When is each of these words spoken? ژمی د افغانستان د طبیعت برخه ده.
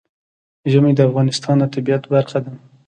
ژمی 0.71 0.91
د 0.95 0.99
افغانستان 1.09 1.55
د 1.61 1.63
طبیعت 1.73 2.03
برخه 2.13 2.39
ده. 2.45 2.51